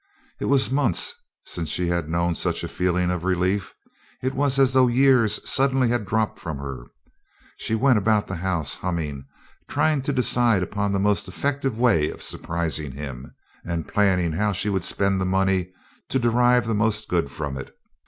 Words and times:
It 0.39 0.45
was 0.45 0.71
months 0.71 1.13
since 1.45 1.69
she 1.69 1.85
had 1.89 2.09
known 2.09 2.33
such 2.33 2.63
a 2.63 2.67
feeling 2.67 3.11
of 3.11 3.23
relief; 3.23 3.75
it 4.23 4.33
was 4.33 4.57
as 4.57 4.73
though 4.73 4.87
years 4.87 5.39
suddenly 5.47 5.89
had 5.89 6.07
dropped 6.07 6.39
from 6.39 6.57
her. 6.57 6.85
She 7.57 7.75
went 7.75 7.99
about 7.99 8.25
the 8.25 8.37
house 8.37 8.73
humming, 8.73 9.25
trying 9.69 10.01
to 10.01 10.11
decide 10.11 10.63
upon 10.63 10.91
the 10.91 10.99
most 10.99 11.27
effective 11.27 11.77
way 11.77 12.09
of 12.09 12.23
surprising 12.23 12.93
him, 12.93 13.35
and 13.63 13.87
planning 13.87 14.31
how 14.31 14.53
she 14.53 14.69
would 14.69 14.83
spend 14.83 15.21
the 15.21 15.25
money 15.25 15.71
to 16.09 16.17
derive 16.17 16.65
the 16.65 16.73
most 16.73 17.07
good 17.07 17.31
from 17.31 17.55
it. 17.55 17.71